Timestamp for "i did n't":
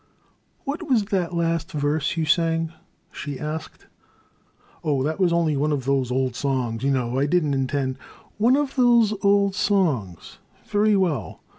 7.19-7.53